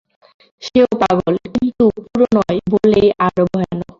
সেও 0.63 0.89
পাগল, 1.01 1.33
কিন্তু 1.53 1.83
পুরো 2.03 2.25
নয় 2.37 2.59
বলেই 2.73 3.07
আরো 3.19 3.43
ভয়ানক। 3.53 3.89